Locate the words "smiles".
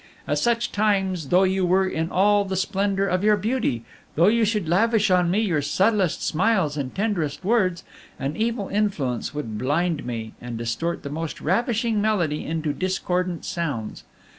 6.23-6.75